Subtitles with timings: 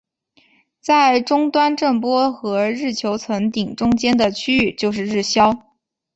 [0.79, 5.63] 在终端震波和日球层顶中间的区域就是日鞘。